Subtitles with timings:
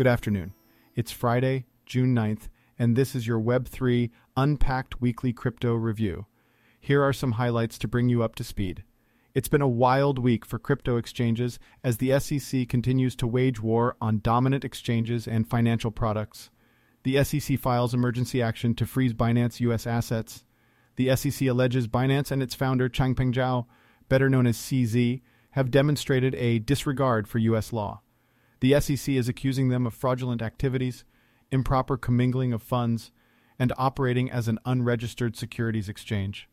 [0.00, 0.54] Good afternoon.
[0.96, 6.24] It's Friday, June 9th, and this is your Web3 Unpacked Weekly Crypto Review.
[6.80, 8.82] Here are some highlights to bring you up to speed.
[9.34, 13.94] It's been a wild week for crypto exchanges as the SEC continues to wage war
[14.00, 16.48] on dominant exchanges and financial products.
[17.02, 20.46] The SEC files emergency action to freeze Binance US assets.
[20.96, 23.66] The SEC alleges Binance and its founder, Changpeng Zhao,
[24.08, 28.00] better known as CZ, have demonstrated a disregard for US law.
[28.60, 31.04] The SEC is accusing them of fraudulent activities,
[31.50, 33.10] improper commingling of funds,
[33.58, 36.48] and operating as an unregistered securities exchange.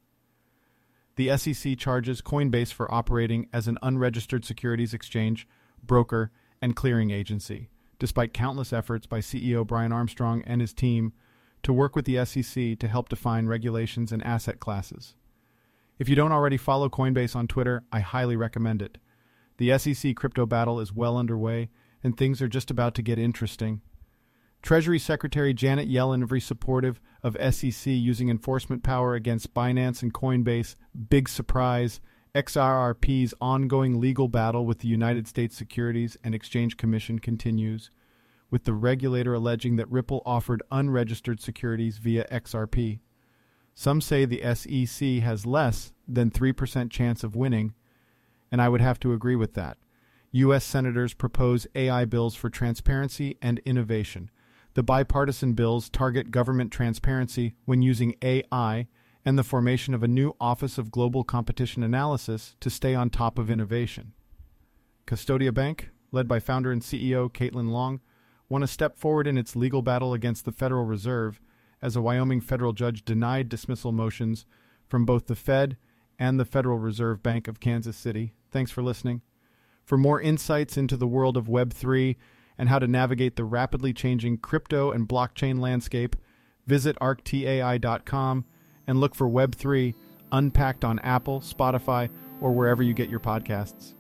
[1.16, 5.48] The SEC charges Coinbase for operating as an unregistered securities exchange,
[5.84, 11.14] broker, and clearing agency, despite countless efforts by CEO Brian Armstrong and his team
[11.64, 15.16] to work with the SEC to help define regulations and asset classes.
[15.98, 18.98] If you don't already follow Coinbase on Twitter, I highly recommend it.
[19.58, 21.70] The SEC crypto battle is well underway,
[22.04, 23.82] and things are just about to get interesting.
[24.62, 30.76] Treasury Secretary Janet Yellen very supportive of SEC using enforcement power against Binance and Coinbase.
[31.10, 32.02] Big surprise.
[32.36, 37.90] XRP's ongoing legal battle with the United States Securities and Exchange Commission continues,
[38.52, 43.00] with the regulator alleging that Ripple offered unregistered securities via XRP.
[43.74, 47.74] Some say the SEC has less than 3% chance of winning,
[48.52, 49.78] and I would have to agree with that.
[50.32, 50.64] U.S.
[50.64, 54.30] senators propose AI bills for transparency and innovation.
[54.74, 58.88] The bipartisan bills target government transparency when using AI
[59.26, 63.40] and the formation of a new Office of Global Competition Analysis to stay on top
[63.40, 64.14] of innovation.
[65.06, 68.02] Custodia Bank, led by founder and CEO Caitlin Long,
[68.50, 71.42] won a step forward in its legal battle against the Federal Reserve
[71.82, 74.46] as a Wyoming federal judge denied dismissal motions
[74.88, 75.78] from both the Fed
[76.20, 78.34] and the Federal Reserve Bank of Kansas City.
[78.52, 79.22] Thanks for listening.
[79.88, 82.18] For more insights into the world of Web3
[82.58, 86.18] and how to navigate the rapidly changing crypto and blockchain landscape,
[86.66, 88.44] visit arctai.com
[88.86, 89.96] and look for Web3
[90.34, 92.10] unpacked on Apple, Spotify,
[92.42, 93.94] or wherever you get your podcasts.